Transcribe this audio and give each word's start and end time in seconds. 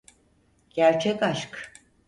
Gerçek 0.69 1.23
aşk. 1.23 1.71